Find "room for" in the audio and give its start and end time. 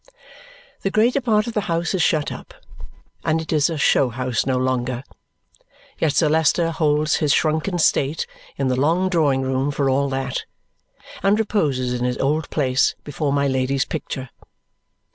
9.43-9.91